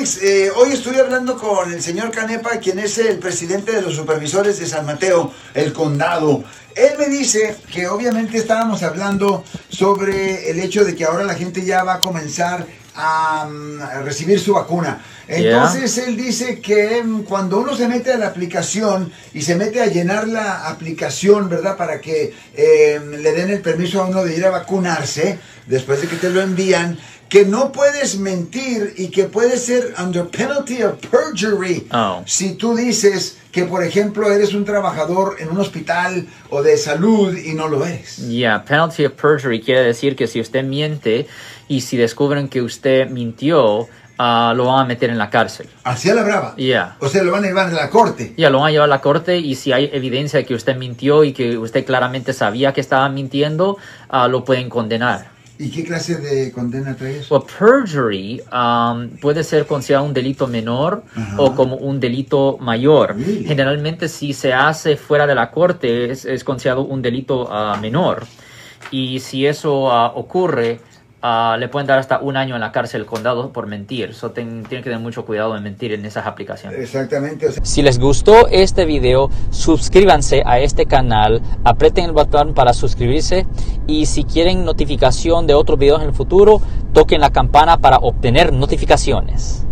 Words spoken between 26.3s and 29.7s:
lo envían, que no puedes mentir y que puede